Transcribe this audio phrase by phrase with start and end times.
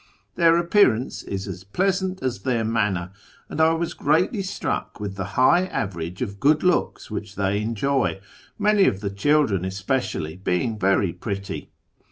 [0.33, 3.11] Their appearance is as pleasant as their manner,
[3.49, 8.19] and I was greatly struck with the high average of good looks which they enjoy,
[8.57, 11.69] many of the children especially being very pretty.